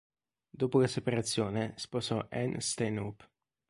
Dopo 0.49 0.79
la 0.79 0.87
separazione 0.87 1.73
sposò 1.77 2.25
Anne 2.31 2.59
Stanhope. 2.59 3.29